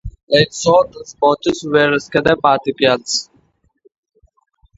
In 0.29 0.39
essence, 0.41 0.65
these 0.95 1.15
motets 1.21 1.63
were 1.63 1.99
sacred 1.99 2.35
madrigals. 2.43 3.29